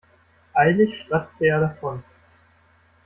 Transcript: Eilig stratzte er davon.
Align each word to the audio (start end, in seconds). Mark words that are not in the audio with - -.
Eilig 0.55 0.97
stratzte 0.99 1.45
er 1.45 1.59
davon. 1.59 2.03